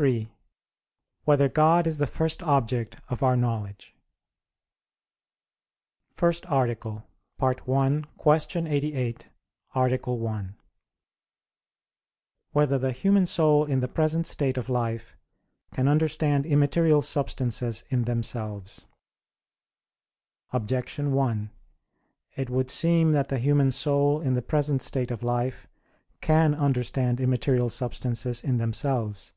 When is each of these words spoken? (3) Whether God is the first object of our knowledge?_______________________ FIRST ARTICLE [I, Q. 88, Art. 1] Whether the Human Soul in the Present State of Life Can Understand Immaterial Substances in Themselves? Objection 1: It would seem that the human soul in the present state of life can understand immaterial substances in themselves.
(3) 0.00 0.30
Whether 1.24 1.48
God 1.48 1.84
is 1.84 1.98
the 1.98 2.06
first 2.06 2.40
object 2.44 2.94
of 3.08 3.20
our 3.24 3.36
knowledge?_______________________ 3.36 3.96
FIRST 6.16 6.46
ARTICLE 6.46 7.02
[I, 7.40 7.54
Q. 7.54 7.82
88, 8.68 9.28
Art. 9.74 10.06
1] 10.06 10.56
Whether 12.52 12.78
the 12.78 12.92
Human 12.92 13.26
Soul 13.26 13.64
in 13.64 13.80
the 13.80 13.88
Present 13.88 14.28
State 14.28 14.56
of 14.56 14.68
Life 14.68 15.16
Can 15.72 15.88
Understand 15.88 16.46
Immaterial 16.46 17.02
Substances 17.02 17.82
in 17.88 18.04
Themselves? 18.04 18.86
Objection 20.52 21.10
1: 21.12 21.50
It 22.36 22.48
would 22.50 22.70
seem 22.70 23.10
that 23.10 23.30
the 23.30 23.38
human 23.40 23.72
soul 23.72 24.20
in 24.20 24.34
the 24.34 24.42
present 24.42 24.80
state 24.80 25.10
of 25.10 25.24
life 25.24 25.66
can 26.20 26.54
understand 26.54 27.18
immaterial 27.20 27.68
substances 27.68 28.44
in 28.44 28.58
themselves. 28.58 29.32